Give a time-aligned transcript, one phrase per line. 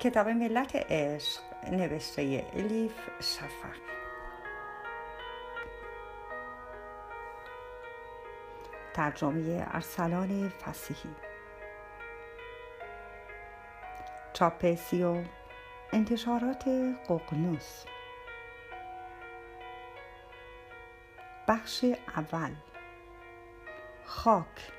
[0.00, 3.76] کتاب ملت عشق نوشته الیف شفق.
[8.94, 11.14] ترجمه ارسلان فسیحی.
[14.32, 15.24] چاپسیو
[15.92, 16.64] انتشارات
[17.08, 17.84] ققنوس.
[21.48, 21.84] بخش
[22.16, 22.54] اول.
[24.04, 24.72] خاک.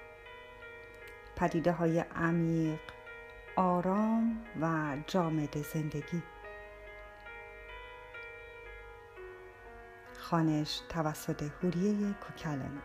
[1.36, 2.97] پدیده های عمیق.
[3.58, 6.24] آرام و جامد زندگی.
[10.20, 12.82] خانش توسط هوریه کوکلن.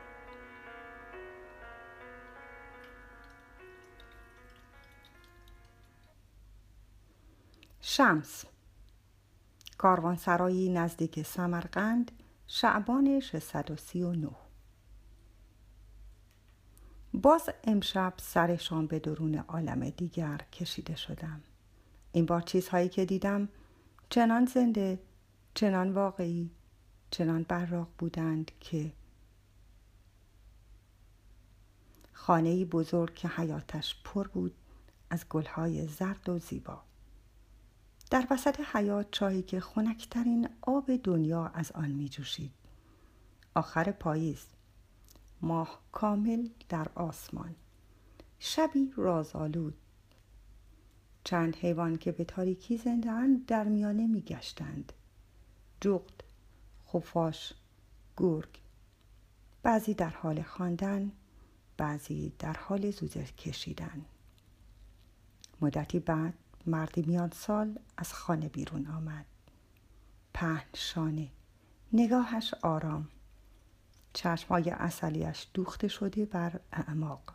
[7.81, 8.45] شمس.
[9.79, 12.13] کاروانسرایی نزدیک سمرقند
[12.47, 14.42] شعبان 639
[17.15, 21.41] باز امشب سرشان به درون عالم دیگر کشیده شدم.
[22.13, 23.49] این بار چیزهایی که دیدم
[24.11, 24.99] چنان زنده
[25.55, 26.51] چنان واقعی
[27.11, 28.93] چنان براق بودند که
[32.13, 34.55] خانه بزرگ که حیاتش پر بود
[35.11, 36.83] از گلهای زرد و زیبا.
[38.11, 42.53] در وسط حیات چایی که خنکترین آب دنیا از آن می جوشید.
[43.55, 44.47] آخر پاییز.
[45.43, 47.55] ماه کامل در آسمان.
[48.39, 49.75] شبی رازآلود.
[51.25, 54.93] چند حیوان که به تاریکی زندهاند در میانه می گشتند
[55.81, 56.25] جغد
[56.89, 57.53] خفاش
[58.17, 58.61] گرگ.
[59.63, 61.13] بعضی در حال خواندن
[61.77, 64.05] بعضی در حال زوزه کشیدن.
[65.61, 66.35] مدتی بعد
[66.67, 69.27] مردی میان سال از خانه بیرون آمد.
[70.35, 71.29] پهن شانه.
[71.93, 73.09] نگاهش آرام.
[74.13, 77.35] چشمهای اصلیش دوخته شده بر اعماق.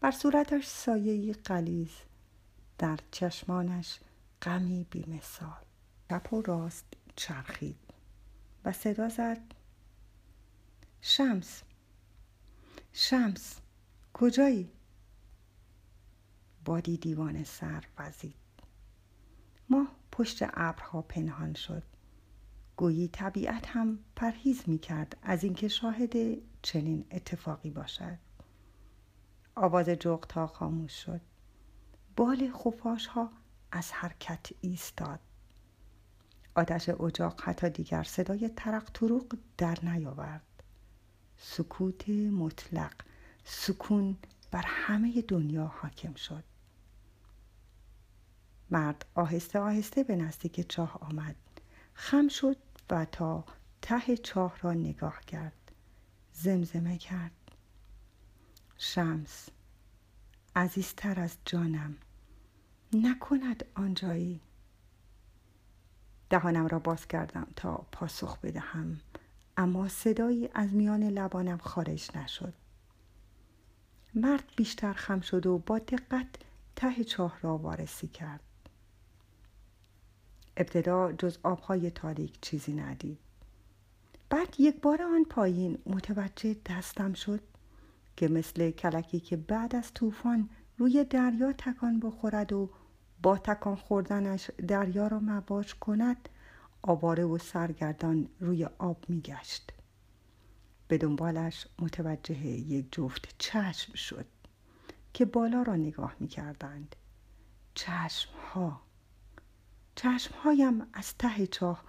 [0.00, 1.90] بر صورتش سایه قلیز
[2.78, 3.98] در چشمانش
[4.42, 5.64] غمی بیمثال.
[6.10, 7.78] چپ و راست چرخید
[8.64, 9.54] و صدا زد.
[11.00, 11.62] شمس
[12.92, 13.60] شمس
[14.12, 14.72] کجایی؟
[16.64, 18.34] بادی دیوان سر وزید
[19.70, 21.82] ماه پشت ابرها پنهان شد.
[22.78, 26.14] گویی طبیعت هم پرهیز می کرد از اینکه شاهد
[26.62, 28.18] چنین اتفاقی باشد.
[29.54, 29.88] آواز
[30.34, 31.20] ها خاموش شد.
[32.16, 33.30] بال خفاش ها
[33.72, 35.20] از حرکت ایستاد.
[36.54, 40.62] آتش اجاق حتی دیگر صدای ترق تروق در نیاورد.
[41.36, 42.94] سکوت مطلق
[43.44, 44.16] سکون
[44.50, 46.44] بر همه دنیا حاکم شد.
[48.70, 51.36] مرد آهسته آهسته به نزدیک چاه آمد.
[51.94, 52.56] خم شد
[52.90, 53.44] و تا
[53.82, 55.72] ته چاه را نگاه کرد.
[56.32, 57.32] زمزمه کرد.
[58.76, 59.48] شمس
[60.56, 61.96] عزیزتر از جانم
[62.92, 64.40] نکند آنجایی.
[66.30, 69.00] دهانم را باز کردم تا پاسخ بدهم
[69.56, 72.54] اما صدایی از میان لبانم خارج نشد.
[74.14, 76.28] مرد بیشتر خم شد و با دقت
[76.76, 78.40] ته چاه را وارسی کرد.
[80.58, 83.18] ابتدا جز آبهای تاریک چیزی ندید.
[84.30, 87.40] بعد یک بار آن پایین متوجه دستم شد
[88.16, 90.48] که مثل کلکی که بعد از طوفان
[90.78, 92.70] روی دریا تکان بخورد و
[93.22, 96.28] با تکان خوردنش دریا را مواج کند
[96.82, 99.72] آواره و سرگردان روی آب میگشت.
[100.88, 104.26] به دنبالش متوجه یک جفت چشم شد
[105.14, 106.96] که بالا را نگاه می کردند
[107.74, 108.87] چشم ها
[109.98, 111.84] چشمهایم از ته چاه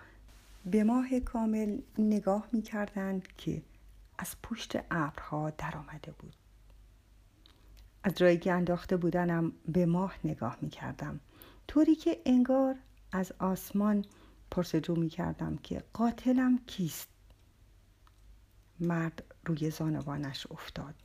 [0.65, 3.61] به ماه کامل نگاه می کردند که
[4.17, 6.33] از پشت ابرها درآمده بود.
[8.03, 11.19] از جایی که انداخته بودنم به ماه نگاه می کردم
[11.67, 12.75] طوری که انگار
[13.11, 14.05] از آسمان
[14.51, 17.07] پرسجو می کردم که قاتلم کیست.
[18.79, 20.95] مرد روی زانوانش افتاد.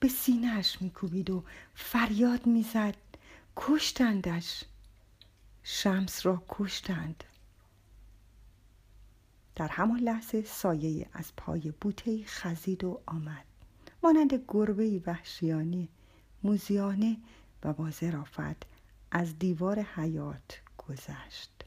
[0.00, 2.96] به سینهش میکوبید و فریاد می‌زد.
[3.56, 4.64] کشتندش.
[5.62, 7.24] شمس را کشتند.
[9.54, 13.44] در همان لحظه سایه از پای بوته خزید و آمد.
[14.02, 15.88] مانند گربه وحشیانه
[16.42, 17.16] موزیانه
[17.64, 18.66] و با ظرافت
[19.10, 21.64] از دیوار حیات گذشت.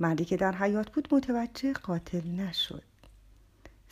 [0.00, 2.84] مردی که در حیات بود متوجه قاتل نشد.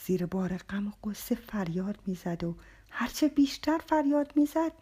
[0.07, 2.57] زیر بار غم و قصه فریاد می‌زد و
[2.91, 4.73] هرچه بیشتر فریاد می‌زد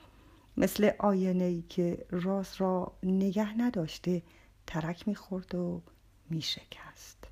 [0.59, 4.23] مثل آینه ای که راز را نگه نداشته
[4.67, 5.83] ترک می‌خورد و
[6.31, 7.25] میشکست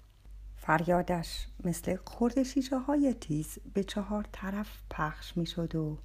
[0.57, 5.99] فریادش مثل خورد شیشه های تیز به چهار طرف پخش می‌شد و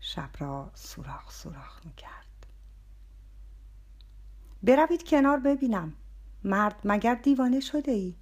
[0.00, 2.46] شب را سوراخ سوراخ می‌کرد
[4.62, 5.92] بروید کنار ببینم
[6.44, 8.14] مرد مگر دیوانه شده ای؟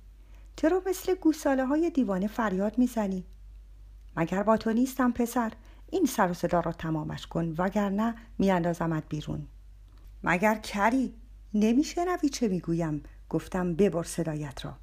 [0.57, 3.25] چرا مثل گوساله های دیوانه فریاد می‌زنی؟
[4.17, 5.53] مگر با تو نیستم پسر
[5.93, 9.47] این سر و صدا را تمامش کن وگرنه میاندازمت بیرون.
[10.25, 11.15] مگر کری؟
[11.55, 14.75] نمیشنوی چه می‌گویم؟ گفتم ببر صدایت را.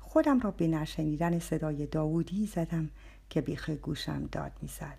[0.00, 2.90] خودم را به نشنیدن صدای داوودی زدم
[3.30, 4.98] که بیخ گوشم داد می‌زد.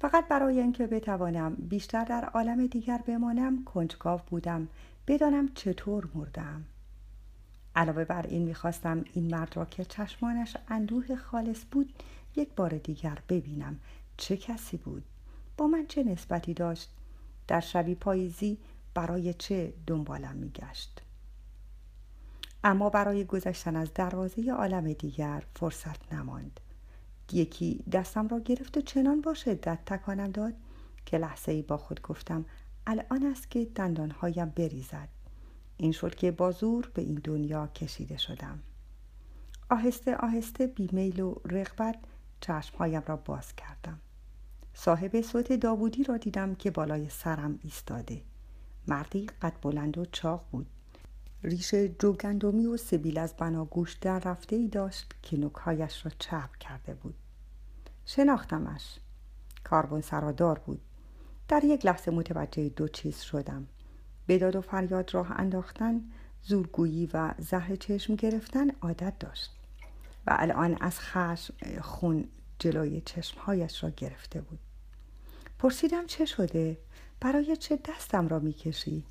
[0.00, 4.68] فقط برای اینکه بتوانم بیشتر در عالم دیگر بمانم کنجکاو بودم
[5.06, 6.64] بدانم چطور مردم.
[7.76, 11.92] علاوه بر این می‌خواستم این مرد را که چشمانش اندوه خالص بود
[12.36, 13.80] یک بار دیگر ببینم
[14.16, 15.04] چه کسی بود.
[15.56, 16.90] با من چه نسبتی داشت؟
[17.48, 18.58] در شبی پاییزی
[18.94, 21.02] برای چه دنبالم میگشت؟
[22.64, 26.60] اما برای گذشتن از دروازه عالم دیگر فرصت نماند.
[27.32, 30.54] یکی دستم را گرفت و چنان با شدت تکانم داد
[31.06, 32.44] که لحظه ای با خود گفتم
[32.86, 35.08] الان است که دندانهایم بریزد.
[35.76, 36.54] این شد که با
[36.94, 38.62] به این دنیا کشیده شدم.
[39.70, 41.96] آهسته آهسته بیمیل و رغبت
[42.40, 44.00] چشمهایم را باز کردم.
[44.74, 48.22] صاحب صوت داوودی را دیدم که بالای سرم ایستاده.
[48.86, 50.66] مردی قد بلند و چاق بود.
[51.42, 56.94] ریش جوگندمی و سبیل از بناگوش در رفته ای داشت که نکهایش را چرب کرده
[56.94, 57.14] بود.
[58.06, 58.98] شناختمش.
[59.64, 60.80] کاربون سرادار بود.
[61.48, 63.66] در یک لحظه متوجه دو چیز شدم.
[64.28, 66.00] بداد و فریاد راه انداختن
[66.42, 69.55] زورگویی و زهر چشم گرفتن عادت داشت.
[70.26, 72.28] و الان از خشم خون
[72.58, 74.58] جلوی چشمهایش را گرفته بود
[75.58, 76.78] پرسیدم چه شده؟
[77.20, 79.04] برای چه دستم را می‌کشی؟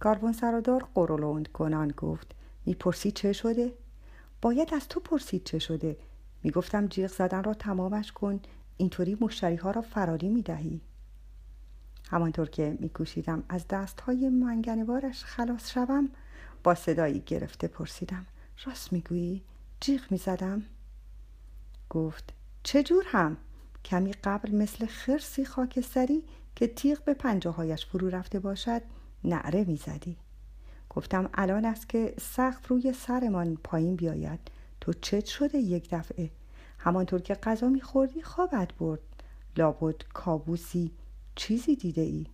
[0.00, 2.34] کاربون سرادار قرولوند کنان گفت
[2.66, 3.72] می‌پرسی چه شده؟
[4.42, 5.96] باید از تو پرسید چه شده
[6.42, 8.40] می‌گفتم جیغ زدن را تمامش کن
[8.76, 10.80] اینطوری مشتری ها را فراری می‌دهی
[12.10, 16.08] همانطور که میکوشیدم از دست های منگنوارش خلاص شوم
[16.64, 18.26] با صدایی گرفته پرسیدم
[18.64, 19.42] راست می‌گویی
[19.84, 20.62] جیغ می‌زدم
[21.90, 22.32] گفت
[22.62, 23.36] چجور هم؟
[23.84, 26.24] کمی قبل مثل خرسی خاکستری
[26.56, 28.82] که تیغ به پنجاهایش فرو رفته باشد
[29.24, 30.16] نعره می‌زدی
[30.90, 34.40] گفتم الان است که سخت روی سرمان پایین بیاید.
[34.80, 36.30] تو چت شده یک دفعه.
[36.78, 39.00] همانطور که غذا میخوردی خوابت برد.
[39.56, 40.92] لابد کابوسی
[41.34, 42.26] چیزی دیده ای.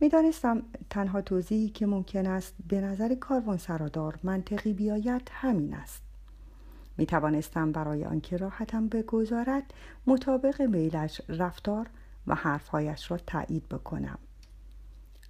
[0.00, 6.11] می‌دانستم تنها توضیحی که ممکن است به نظر کاروان سرادار منطقی بیاید همین است.
[6.96, 9.74] می توانستم برای آنکه راحتم بگذارد
[10.06, 11.86] مطابق میلش رفتار
[12.26, 14.18] و حرفهایش را تایید بکنم.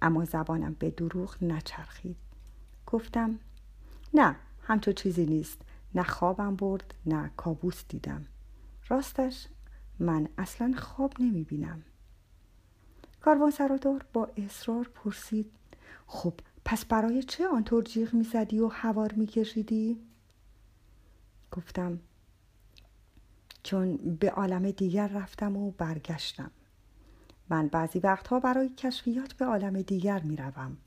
[0.01, 2.17] اما زبانم به دروغ نچرخید.
[2.87, 3.39] گفتم
[4.13, 5.61] نه همچو چیزی نیست.
[5.95, 8.25] نه خوابم برد نه کابوس دیدم.
[8.89, 9.47] راستش
[9.99, 11.83] من اصلا خواب نمی بینم
[13.21, 15.51] کاروان سرادار با اصرار پرسید
[16.07, 16.33] خب
[16.65, 19.97] پس برای چه آنطور جیغ می‌زدی و هوار میکشیدی؟
[21.53, 21.99] گفتم
[23.63, 26.51] چون به عالم دیگر رفتم و برگشتم.
[27.49, 30.77] من بعضی وقتها برای کشفیات به عالم دیگر می‌روم.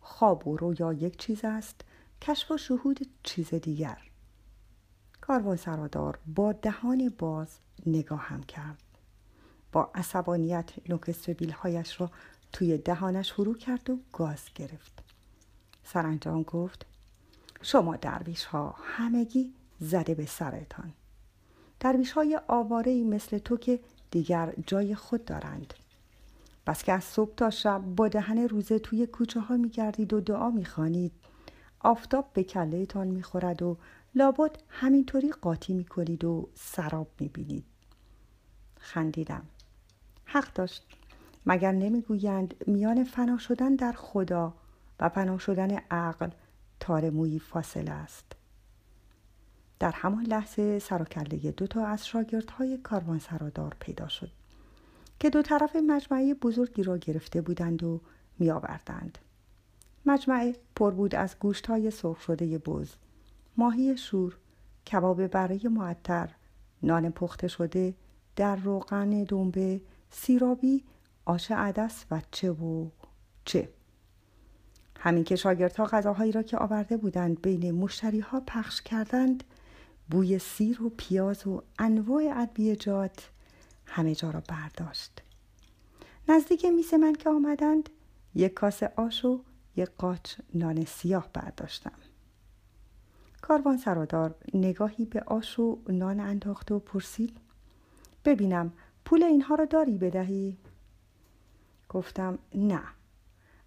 [0.00, 1.80] خواب و رویا یک چیز است
[2.22, 3.98] کشف و شهود چیز دیگر.
[5.20, 8.82] کاروان سرادار با دهان باز نگاهم کرد.
[9.72, 11.14] با عصبانیت نوک
[11.52, 12.10] هایش را
[12.52, 15.02] توی دهانش فرو کرد و گاز گرفت.
[15.84, 16.86] سرانجام گفت
[17.62, 20.92] شما درویش ها همگی زده به سرتان
[21.80, 25.74] درویش های آواره مثل تو که دیگر جای خود دارند.
[26.66, 30.50] بس که از صبح تا شب با دهن روزه توی کوچه ها میگردید و دعا
[30.50, 31.12] می‌خوانید.
[31.80, 33.76] آفتاب به کلهتان می‌خورد و
[34.14, 37.64] لابد همینطوری قاطی می‌کنید و سراب می‌بینید.
[38.76, 39.42] خندیدم.
[40.24, 40.86] حق داشت.
[41.46, 44.54] مگر نمی‌گویند میان فنا شدن در خدا
[45.00, 46.30] و پناه شدن عقل
[46.80, 48.32] تار مویی فاصله است.
[49.80, 54.30] در همان لحظه سر و کله دو تا از شاگردهای کاروان سرادار پیدا شد
[55.20, 58.00] که دو طرف مجمعه بزرگی را گرفته بودند و
[58.38, 59.18] می آوردند.
[60.06, 62.94] مجمعه پر بود از گوشت های سرخ شده بز،
[63.56, 64.36] ماهی شور،
[64.92, 66.30] کباب برای معطر،
[66.82, 67.94] نان پخته شده،
[68.36, 70.84] در روغن دنبه، سیرابی،
[71.24, 72.88] آش عدس و چه و
[73.44, 73.68] چه.
[74.98, 79.44] همین که شاگردها غذاهایی را که آورده بودند بین مشتری ها پخش کردند
[80.10, 83.30] بوی سیر و پیاز و انواع ادویجات
[83.86, 85.22] همه جا را برداشت.
[86.28, 87.88] نزدیک میز من که آمدند
[88.34, 89.40] یک کاسه آش و
[89.76, 91.92] یک قاچ نان سیاه برداشتم.
[93.42, 97.36] کاروان سرادار نگاهی به آش و نان انداخت و پرسید
[98.24, 98.72] ببینم
[99.04, 100.56] پول اینها را داری بدهی؟
[101.88, 102.82] گفتم نه.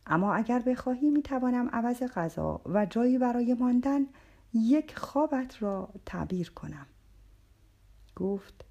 [0.08, 4.06] اما اگر بخواهی می توانم عوض غذا و جایی برای ماندن
[4.54, 6.86] یک خوابت را تعبیر کنم.
[8.16, 8.66] گفت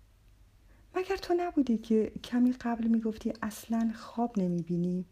[0.94, 5.04] مگر تو نبودی که کمی قبل می گفتی اصلا خواب نمی بینی؟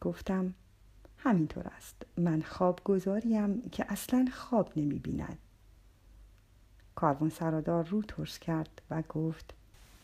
[0.00, 0.54] گفتم
[1.18, 1.96] همینطور است.
[2.16, 5.38] من خواب گذاریم که اصلا خواب نمی بیند
[6.94, 9.54] کاروان سرادار رو ترس کرد و گفت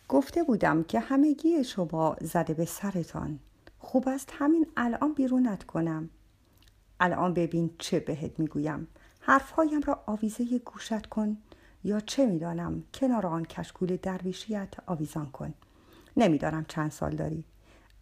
[0.09, 3.39] گفته بودم که همگی شما زده به سرتان.
[3.79, 6.11] خوب است همین الان بیرونت کنم.
[7.01, 8.89] الان ببین چه بهت می‌گویم.
[9.29, 11.37] حرفهایم را آویزه گوشت کن
[11.85, 15.55] یا چه می‌دانم کنار آن کشکول درویشیت آویزان کن.
[16.17, 17.45] نمی‌دانم چند سال داری.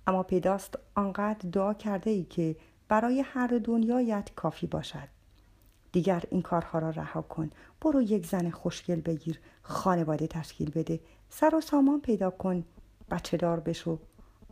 [0.06, 2.56] اما پیداست آنقدر دعا کرده ای که
[2.88, 5.08] برای هر دنیایت کافی باشد.
[5.92, 7.50] دیگر این کارها را رها کن.
[7.80, 11.00] برو یک زن خوشگل بگیر خانواده تشکیل بده.
[11.30, 12.64] سر و سامان پیدا کن.
[13.10, 13.98] بچه دار بشو.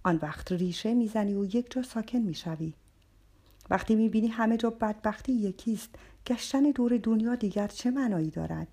[0.05, 2.75] آن وقت ریشه می‌زنی و یک جا ساکن می‌شوی.
[3.71, 5.95] وقتی می‌بینی همه جا بدبختی یکیست
[6.27, 8.69] گشتن دور دنیا دیگر چه معنایی دارد؟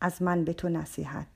[0.00, 1.26] از من به تو نصیحت.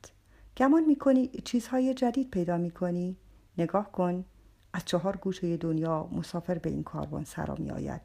[0.57, 3.17] گمان می‌کنی چیزهای جدید پیدا می‌کنی؟
[3.59, 4.25] نگاه کن
[4.73, 8.01] از چهار گوشه دنیا مسافر به این کاروان سرا می آید.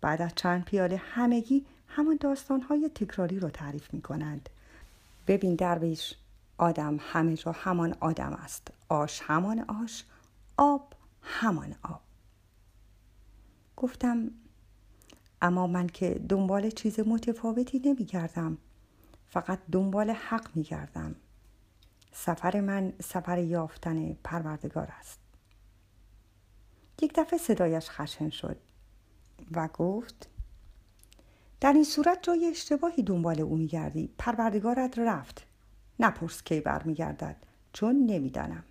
[0.00, 4.48] بعد از چند پیاله همگی همون داستانهای تکراری رو تعریف می کنند.
[5.26, 6.14] ببین درویش
[6.58, 8.68] آدم همه جا همان آدم است.
[8.88, 10.04] آش همان آش
[10.56, 10.92] آب
[11.22, 12.00] همان آب.
[13.76, 14.30] گفتم
[15.42, 18.58] اما من که دنبال چیز متفاوتی نمی کردم
[19.26, 21.16] فقط دنبال حق می کردم
[22.12, 25.20] سفر من سفر یافتن پروردگار است.
[27.02, 28.56] یک دفعه صدایش خشن شد
[29.52, 30.28] و گفت
[31.60, 34.10] در این صورت جای اشتباهی دنبال او میگردی.
[34.18, 35.46] پروردگارت رفت.
[36.00, 37.36] نپرس کی برمیگردد
[37.72, 38.64] چون نمی‌دانم.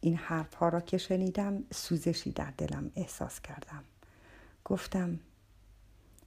[0.00, 3.84] این حرف ها را که شنیدم سوزشی در دلم احساس کردم.
[4.70, 5.20] گفتم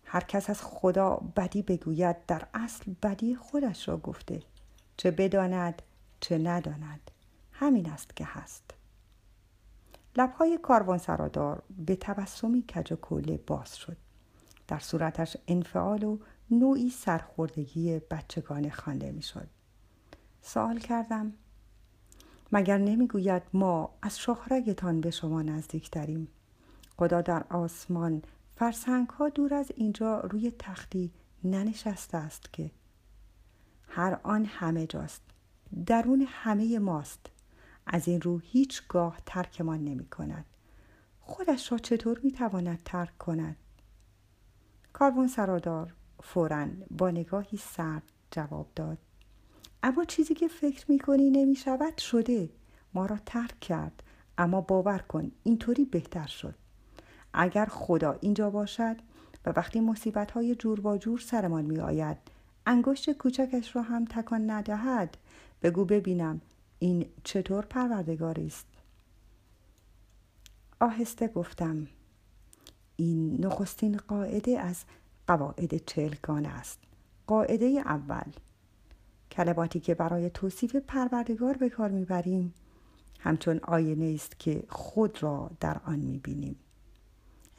[0.06, 4.44] هر کس از خدا بدی بگوید در اصل بدی خودش را گفته.
[4.98, 5.82] چه بداند
[6.20, 7.12] چه نداند.
[7.52, 8.64] همین است که هست.
[10.16, 13.98] لبهای کاروان سرادار به تبسمی کج و کوله باز شد.
[14.68, 16.18] در صورتش انفعال و
[16.52, 19.48] نوعی سرخوردگی بچگانه خوانده می‌شد.
[20.42, 21.34] سوال کردم
[22.52, 26.28] مگر نمی‌گوید ما از شاهرگتان به شما نزدیکتریم؟
[27.04, 28.22] خدا در آسمان
[28.56, 31.12] فرسنگ ها دور از اینجا روی تختی
[31.44, 32.72] ننشسته است که
[33.88, 35.22] هر آن همه جاست
[35.86, 37.26] درون همه ماست.
[37.86, 40.46] از این رو هیچگاه ترکمان نمی کند.
[41.20, 43.56] خودش را چطور می تواند ترک کند؟
[44.94, 45.94] کاروان سرادار
[46.24, 48.98] فورا با نگاهی سرد جواب داد.
[49.84, 52.50] اما چیزی که فکر می کنی نمی شود شده.
[52.94, 54.04] ما را ترک کرد.
[54.38, 56.63] اما باور کن اینطوری بهتر شد.
[57.34, 58.96] اگر خدا اینجا باشد
[59.46, 62.18] و وقتی مصیبت های جور با جور سرمان می آید
[62.66, 65.18] انگشت کوچکش را هم تکان ندهد
[65.62, 66.42] بگو ببینم
[66.80, 68.68] این چطور پروردگاری است.
[70.80, 71.88] آهسته گفتم
[72.96, 74.84] این نخستین قاعده از
[75.28, 76.80] قواعد چلگانه است.
[77.28, 78.32] قاعده اول
[79.32, 82.54] کلماتی که برای توصیف پروردگار به کار می‌بریم
[83.20, 86.56] همچون آینه است که خود را در آن می‌بینیم.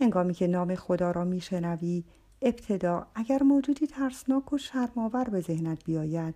[0.01, 2.05] هنگامی که نام خدا را میشنوی
[2.43, 6.35] ابتدا اگر موجودی ترسناک و شرمآور به ذهنت بیاید.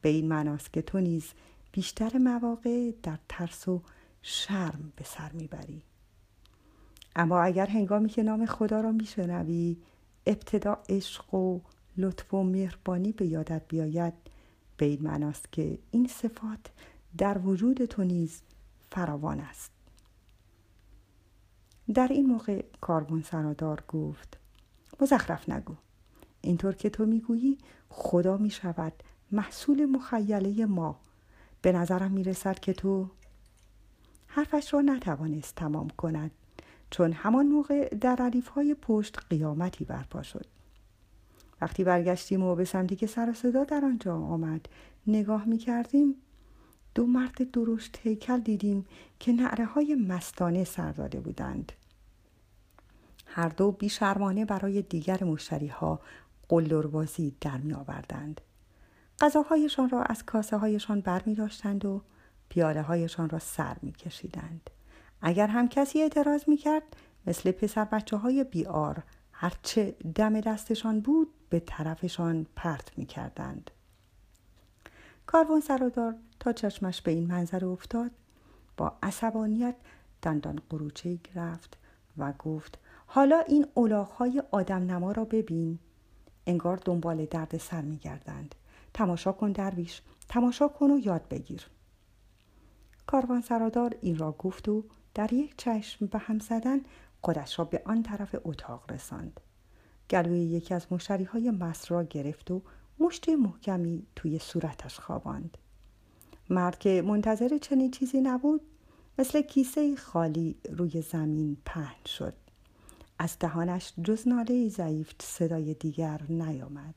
[0.00, 1.32] به این معناست که تو نیز
[1.72, 3.82] بیشتر مواقع در ترس و
[4.22, 5.82] شرم به سر می‌بری.
[7.16, 9.76] اما اگر هنگامی که نام خدا را میشنوی
[10.26, 11.60] ابتدا عشق و
[11.96, 14.12] لطف و مهربانی به یادت بیاید
[14.76, 16.60] به این معناست که این صفات
[17.18, 18.42] در وجود تو نیز
[18.90, 19.71] فراوان است.
[21.92, 24.38] در این موقع کاربون سرادار گفت
[25.00, 25.74] مزخرف نگو.
[26.40, 27.58] اینطور که تو می‌گویی
[27.88, 28.92] خدا می شود
[29.32, 31.00] محصول مخیله ما.
[31.62, 33.08] به نظرم می رسد که تو
[34.26, 36.30] حرفش را نتوانست تمام کند
[36.90, 40.46] چون همان موقع در علیف های پشت قیامتی برپا شد.
[41.60, 44.68] وقتی برگشتیم و به سمتی که سر صدا در آنجا آمد
[45.06, 46.14] نگاه می کردیم
[46.94, 48.86] دو مرد درشت هیکل دیدیم
[49.18, 51.72] که نعره های مستانه سر داده بودند.
[53.34, 56.00] هر دو بیشرمانه برای دیگر مشتری ها
[56.48, 58.40] قلدربازی در می آوردند
[59.20, 62.02] غذاهایشان را از کاسه هایشان بر می داشتند و
[62.48, 64.70] پیاله هایشان را سر می کشیدند.
[65.22, 66.82] اگر هم کسی اعتراض می کرد
[67.26, 73.70] مثل پسر بچه های بیار هرچه دم دستشان بود به طرفشان پرت می کردند.
[75.26, 78.10] کاروان سرادار تا چشمش به این منظره افتاد
[78.76, 79.76] با عصبانیت
[80.22, 81.78] دندان قروچه گرفت
[82.18, 82.78] و گفت
[83.14, 85.78] حالا این اولاغهای آدم نما را ببین.
[86.46, 88.54] انگار دنبال درد سر می گردند.
[88.94, 91.66] تماشا کن درویش تماشا کن و یاد بگیر.
[93.06, 96.80] کاروان سرادار این را گفت و در یک چشم به هم زدن
[97.22, 99.40] خودش را به آن طرف اتاق رساند.
[100.10, 102.62] گلوی یکی از مشتری های مست را گرفت و
[102.98, 105.58] مشت محکمی توی صورتش خواباند.
[106.50, 108.60] مرد که منتظر چنین چیزی نبود
[109.18, 112.41] مثل کیسه خالی روی زمین پهن شد.
[113.18, 116.94] از دهانش جز ناله ضعیف صدای دیگر نیامد.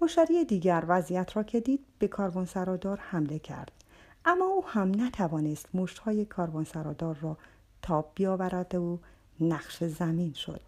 [0.00, 3.72] مشتری دیگر وضعیت را که دید به کاروان سرادار حمله کرد.
[4.24, 7.38] اما او هم نتوانست مشتهای کاروان سرادار را
[7.82, 9.00] تاب بیاورد و
[9.40, 10.60] نقش زمین شد.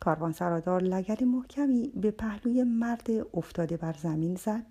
[0.00, 4.66] کاروان سرادار لگری محکمی به پهلوی مرد افتاده بر زمین زد.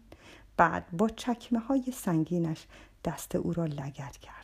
[0.58, 2.68] بعد با چکمه های سنگینش
[3.06, 4.43] دست او را لگت کرد.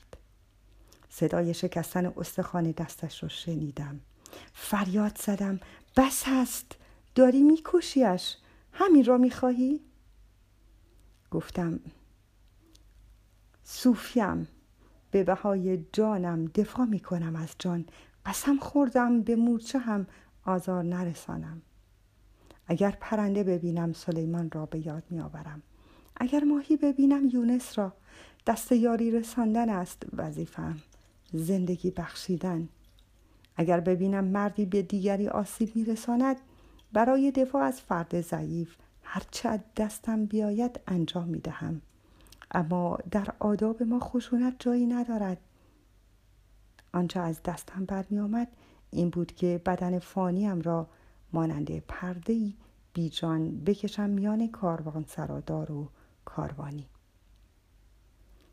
[1.19, 3.99] صدای شکستن استخوان دستش را شنیدم.
[4.53, 5.59] فریاد زدم
[5.97, 6.75] بس هست
[7.15, 8.35] داری میکشیش
[8.71, 9.81] همین را می‌خواهی؟
[11.31, 11.79] گفتم
[13.63, 14.47] صوفیم
[15.11, 17.85] به بهای جانم دفاع می‌کنم از جان
[18.25, 20.07] قسم خوردم به مورچه هم
[20.45, 21.61] آزار نرسانم.
[22.67, 25.61] اگر پرنده ببینم سلیمان را به یاد میآورم.
[26.17, 27.93] اگر ماهی ببینم یونس را.
[28.47, 30.77] دست یاری رساندن است وظیفم.
[31.33, 32.69] زندگی بخشیدن.
[33.55, 36.37] اگر ببینم مردی به دیگری آسیب میرساند
[36.93, 41.81] برای دفاع از فرد ضعیف هرچه دستم بیاید انجام می دهم.
[42.51, 45.37] اما در آداب ما خشونت جایی ندارد.
[46.93, 48.47] آنچه از دستم برمی آمد
[48.91, 50.87] این بود که بدن فانیم را
[51.33, 52.53] مانند پرده
[52.93, 55.89] بیجان بکشم میان کاروان سرادار و
[56.25, 56.87] کاروانی.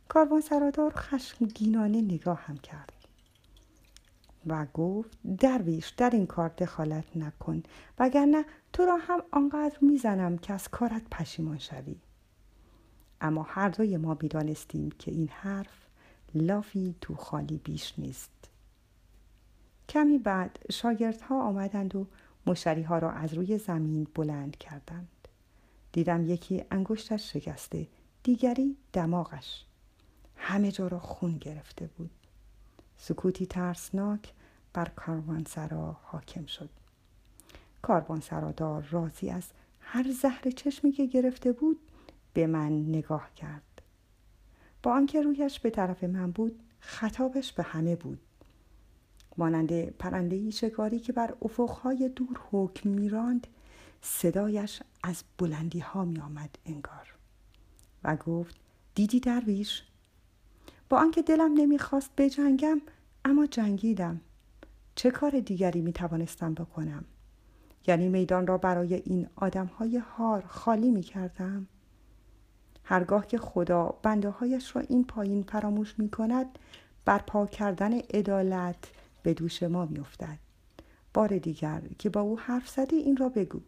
[0.08, 2.92] کاروان سرادار خشمگینانه نگاه هم کرد
[4.47, 7.62] و گفت درویش در این کار دخالت نکن
[7.99, 11.97] وگرنه تو را هم آنقدر می‌زنم که از کارت پشیمان شوی.
[13.21, 15.86] اما هر دوی ما می‌دانستیم که این حرف
[16.34, 18.30] لافی تو خالی بیش نیست.
[19.88, 22.06] کمی بعد شاگردها آمدند و
[22.47, 25.28] مشتری ها را از روی زمین بلند کردند.
[25.92, 27.86] دیدم یکی انگشتش شکسته
[28.23, 29.66] دیگری دماغش.
[30.36, 32.10] همه جا را خون گرفته بود.
[32.99, 34.32] سکوتی ترسناک
[34.72, 36.70] بر کاروانسرا حاکم شد.
[37.82, 39.44] کاروانسرادار راضی از
[39.80, 41.78] هر زهر چشمی که گرفته بود
[42.34, 43.82] به من نگاه کرد.
[44.82, 48.18] با آنکه رویش به طرف من بود خطابش به همه بود.
[49.36, 53.46] مانند پرندهای شکاری که بر افقهای دور حکم میراند
[54.02, 57.14] صدایش از بلندی ها می آمد انگار.
[58.04, 58.56] و گفت
[58.94, 59.82] دیدی درویش؟
[60.88, 62.80] با آنکه دلم نمی‌خواست بجنگم
[63.25, 64.20] اما جنگیدم.
[64.94, 67.04] چه کار دیگری می توانستم بکنم؟
[67.86, 71.66] یعنی میدان را برای این آدم های هار خالی می کردم
[72.84, 76.58] هرگاه که خدا بنده هایش را این پایین فراموش می کند
[77.04, 78.90] برپا کردن عدالت
[79.22, 80.04] به دوش ما می.
[81.14, 83.60] بار دیگر که با او حرف زدی این را بگو.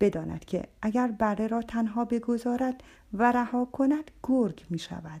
[0.00, 5.20] بداند که اگر بره را تنها بگذارد و رها کند گرگ می شود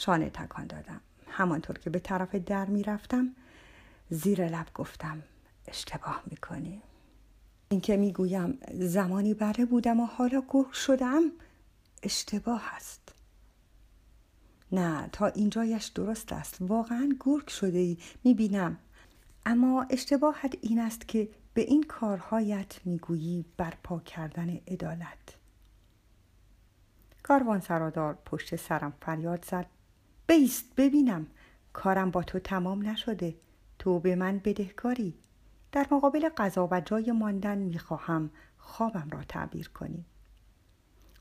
[0.00, 1.00] شانه تکان دادم.
[1.28, 3.34] همانطور که به طرف در می رفتم
[4.10, 5.22] زیر لب گفتم
[5.66, 6.82] اشتباه می کنی
[7.68, 11.22] اینکه می گویم زمانی بره بودم و حالا گرگ شدم
[12.02, 13.12] اشتباه است.
[14.72, 16.56] نه تا اینجایش درست است.
[16.60, 18.78] واقعا گرگ شده ای می بینم
[19.46, 25.36] اما اشتباهت این است که به این کارهایت می‌گویی برپا کردن عدالت.
[27.22, 29.66] کاروان سرادار پشت سرم فریاد زد.
[30.28, 31.26] بیست ببینم.
[31.72, 33.34] کارم با تو تمام نشده.
[33.78, 35.14] تو به من بدهکاری.
[35.72, 40.04] در مقابل غذا و جای ماندن می‌خواهم خوابم را تعبیر کنی.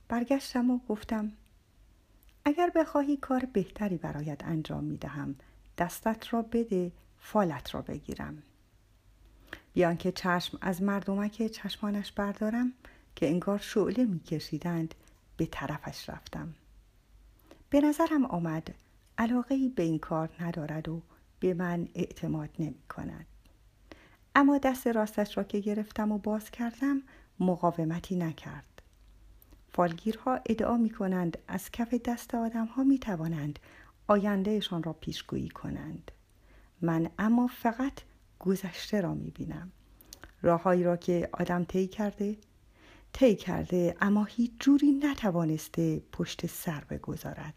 [0.07, 1.31] برگشتم و گفتم
[2.45, 5.35] اگر بخواهی کار بهتری برایت انجام می‌دهم
[5.77, 8.43] دستت را بده فالت را بگیرم.
[9.73, 12.73] بیان که چشم از مردمک چشمانش بردارم
[13.15, 14.95] که انگار شعله میکشیدند
[15.37, 16.53] به طرفش رفتم.
[17.69, 18.75] به نظرم آمد
[19.17, 21.01] علاقه به این کار ندارد و
[21.39, 23.25] به من اعتماد نمی کند.
[24.35, 27.01] اما دست راستش را که گرفتم و باز کردم
[27.39, 28.81] مقاومتی نکرد.
[29.69, 33.59] فالگیرها ادعا می کنند از کف دست آدم ها می توانند
[34.07, 36.11] آیندهشان را پیشگویی کنند.
[36.81, 37.93] من اما فقط
[38.39, 39.71] گذشته را می بینم.
[40.41, 42.37] راههایی را که آدم طی کرده
[43.13, 47.53] طی کرده اما هیچ جوری نتوانسته پشت سر بگذارد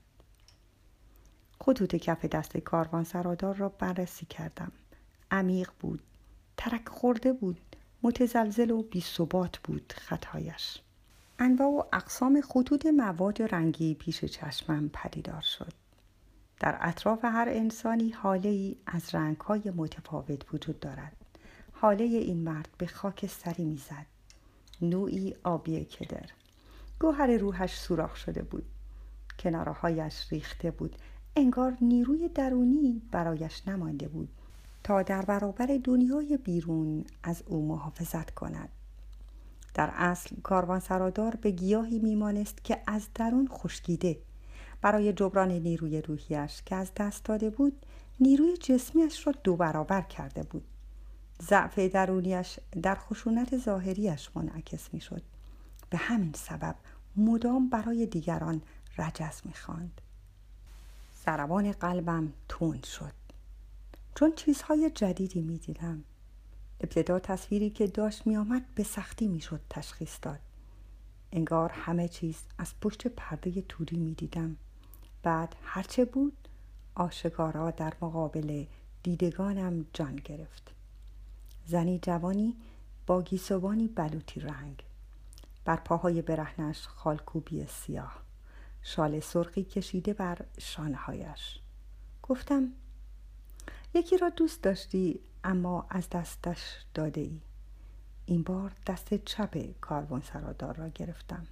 [1.63, 4.73] خطوط کف دست کاروان سرادار را بررسی کردم.
[5.31, 6.03] عمیق بود.
[6.57, 7.61] ترک خورده بود.
[8.03, 9.05] متزلزل و بی
[9.65, 10.79] بود خطایش.
[11.39, 15.73] انواع و اقسام خطوط مواد رنگی پیش چشمم پدیدار شد.
[16.61, 21.17] در اطراف هر انسانی حاله ای از رنگ های متفاوت وجود دارد.
[21.73, 24.07] حاله این مرد به خاک سری می‌زد.
[24.83, 26.31] نوعی آبی کدر.
[27.01, 28.65] گوهر روحش سوراخ شده بود.
[29.39, 30.97] کنارهایش ریخته بود.
[31.37, 34.29] انگار نیروی درونی برایش نمانده بود
[34.85, 38.69] تا در برابر دنیای بیرون از او محافظت کند.
[39.75, 44.19] در اصل کاروان سرادار به گیاهی میمانست که از درون خشکیده.
[44.83, 47.87] برای جبران نیروی روحیش که از دست داده بود
[48.21, 50.65] نیروی جسمیش را دو برابر کرده بود.
[51.43, 55.23] ضعف درونیش در خشونت ظاهریش منعکس می‌شد.
[55.91, 56.75] به همین سبب
[57.17, 58.63] مدام برای دیگران
[58.99, 60.01] رجز می‌خواند.
[61.31, 63.13] ضربان قلبم تند شد.
[64.15, 66.05] چون چیزهای جدیدی می‌دیدم.
[66.81, 70.39] ابتدا تصویری که داشت میآمد به سختی می‌شد تشخیص داد.
[71.33, 74.57] انگار همه چیز از پشت پرده توری می‌دیدم.
[75.23, 76.49] بعد هرچه بود
[76.95, 78.65] آشکارا در مقابل
[79.03, 80.75] دیدگانم جان گرفت.
[81.67, 82.57] زنی جوانی
[83.07, 84.85] با گیسوانی بلوطی رنگ.
[85.65, 88.30] بر پاهای برهنش خالکوبی سیاه.
[88.83, 91.61] شال سرخی کشیده بر شانههایش.
[92.23, 92.73] گفتم
[93.95, 96.59] یکی را دوست داشتی اما از دستش
[96.95, 97.41] داده ای
[98.27, 101.47] این بار دست چپ کاروان سرادار را گرفتم.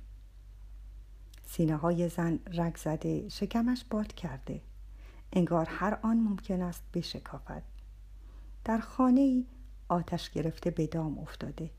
[1.47, 4.62] سینه های زن رگ زده شکمش باد کرده.
[5.33, 7.62] انگار هر آن ممکن است بشکافد.
[8.64, 9.47] در خانه ای
[9.88, 11.71] آتش گرفته به دام افتاده.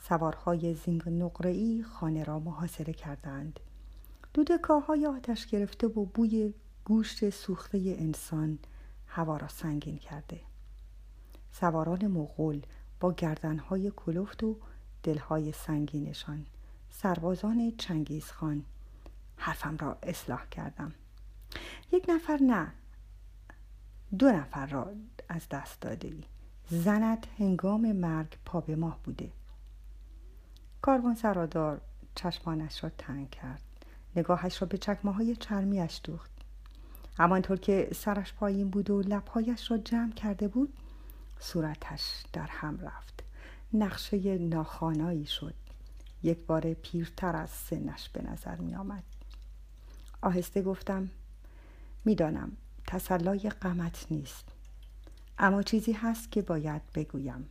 [0.00, 3.60] سوارهای زینگ نقره‌ای خانه را محاصره کردند.
[4.34, 8.58] دودکاهای آتش گرفته و بوی گوشت سوخته انسان
[9.06, 10.40] هوا را سنگین کرده.
[11.52, 12.62] سواران مغول
[13.00, 14.58] با گردنهای کلفت و
[15.02, 16.46] دلهای سنگینشان.
[16.90, 18.64] سربازان چنگیز خان.
[19.36, 20.94] حرفم را اصلاح کردم.
[21.92, 22.72] یک نفر نه.
[24.18, 24.92] دو نفر را
[25.28, 26.24] از دست داده ای.
[26.68, 29.32] زنت هنگام مرگ پا به ماه بوده.
[30.82, 31.80] کاروان سرادار
[32.14, 33.73] چشمانش را تنگ کرد.
[34.16, 36.30] نگاهش را به چکمه های چرمیش دوخت
[37.18, 40.74] همانطور که سرش پایین بود و لبهایش را جمع کرده بود
[41.38, 43.24] صورتش در هم رفت.
[43.72, 45.54] نقشه ناخانایی شد.
[46.22, 49.02] یک بار پیرتر از سنش به نظر می آمد
[50.22, 51.10] آهسته گفتم
[52.04, 52.52] می‌دانم
[52.86, 54.44] تسلای غمت نیست
[55.38, 57.48] اما چیزی هست که باید بگویم.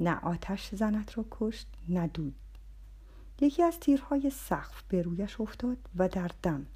[0.00, 2.34] نه آتش زنت را کشت نه دود.
[3.40, 6.66] یکی از تیرهای سقف به رویش افتاد و در دم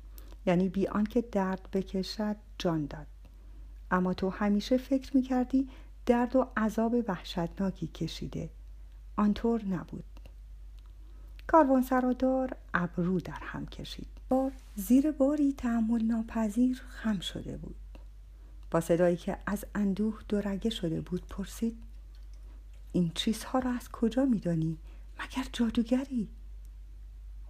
[0.46, 3.06] یعنی بی آنکه درد بکشد جان داد.
[3.90, 5.68] اما تو همیشه فکر می‌کردی
[6.06, 8.50] درد و عذاب وحشتناکی کشیده.
[9.16, 10.04] آنطور نبود.
[11.46, 14.08] کاروان سرادار ابرو در هم کشید.
[14.28, 17.76] بار زیر باری تحمل ناپذیر خم شده بود.
[18.70, 21.76] با صدایی که از اندوه دورگه شده بود پرسید
[22.92, 24.78] این چیزها را از کجا میدانی؟
[25.20, 26.28] مگر جادوگری؟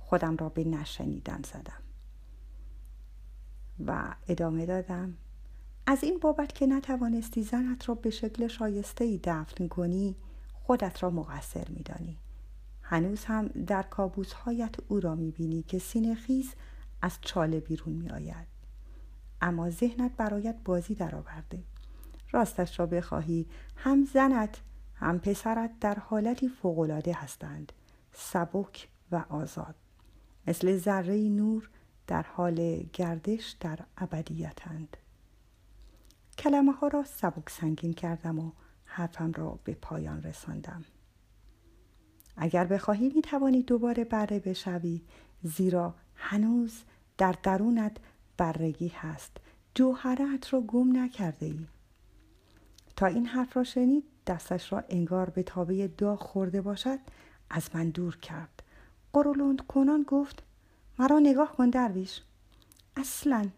[0.08, 1.82] خودم را به نشنیدن زدم.
[3.86, 5.16] و ادامه دادم.
[5.86, 10.16] از این بابت که نتوانستی زنت را به شکل شایسته ای دفن کنی
[10.52, 12.18] خودت را مقصر میدانی.
[12.82, 16.54] هنوز هم در کابوس هایت او را می‌بینی که سینه خیز
[17.02, 18.46] از چاله بیرون می آید.
[19.40, 21.62] اما ذهنت برایت بازی درآورده.
[22.30, 24.60] راستش را بخواهی هم زنت
[24.94, 27.72] هم پسرت در حالتی فوقالعاده هستند.
[28.12, 29.74] سبک و آزاد.
[30.48, 31.70] مثل ذره نور
[32.06, 34.96] در حال گردش در ابدیتند.
[36.38, 38.52] کلمه ها را سبک سنگین کردم و
[38.84, 40.84] حرفم را به پایان رساندم.
[42.36, 45.02] اگر بخواهی می توانی دوباره بره بشوی
[45.42, 46.82] زیرا هنوز
[47.18, 47.96] در درونت
[48.36, 49.36] برگی هست.
[49.74, 51.66] جوهرت را گم نکرده ای
[52.96, 56.98] تا این حرف را شنید دستش را انگار به تابه داغ خورده باشد
[57.50, 58.57] از من دور کرد.
[59.12, 60.42] قرولند کنان گفت
[60.98, 62.22] مرا نگاه کن درویش.
[62.96, 63.48] اصلا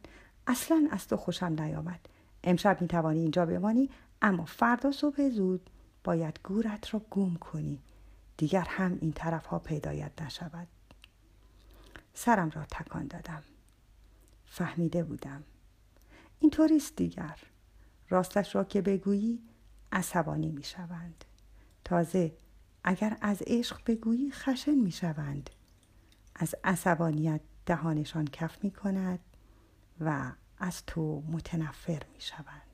[0.47, 2.01] اصلا از تو خوشم نیامد.
[2.45, 3.91] امشب می توانی اینجا بمانی
[4.23, 5.71] اما فردا صبح زود
[6.05, 7.83] باید گورت را گم کنی.
[8.37, 10.69] دیگر هم این طرف ها پیدایت نشود.
[12.15, 13.43] سرم را تکان دادم.
[14.47, 15.43] فهمیده بودم.
[16.41, 17.39] اینطوریست دیگر.
[18.09, 19.43] راستش را که بگویی
[19.93, 21.25] عصبانی می شوند
[21.85, 22.33] تازه
[22.85, 25.51] اگر از عشق بگویی خشن می شوند
[26.35, 29.21] از عصبانیت دهانشان کف می کند
[30.01, 32.70] و از تو متنفر می شوند